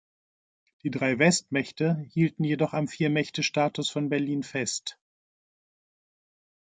[0.81, 4.97] Die drei Westmächte hielten jedoch am Viermächte-Status von Berlin fest.